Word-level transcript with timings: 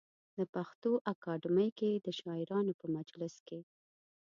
د 0.37 0.39
پښتو 0.53 0.91
اکاډمۍ 1.11 1.69
کې 1.79 1.91
د 2.05 2.07
شاعرانو 2.19 2.73
په 2.79 2.85
مجلس 2.95 3.35
کې. 3.47 3.59